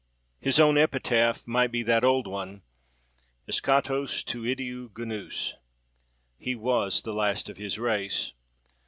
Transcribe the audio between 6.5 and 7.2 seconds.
was the